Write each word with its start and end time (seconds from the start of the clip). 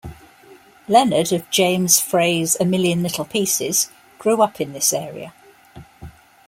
Leonard 0.87 1.31
of 1.31 1.47
James 1.51 1.99
Frey's 1.99 2.57
"A 2.59 2.65
Million 2.65 3.03
Little 3.03 3.23
Pieces" 3.23 3.91
grew 4.17 4.41
up 4.41 4.59
in 4.59 4.73
this 4.73 4.93
area. 4.93 5.31